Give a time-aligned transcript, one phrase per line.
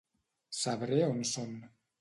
[0.61, 1.57] Sabré on són.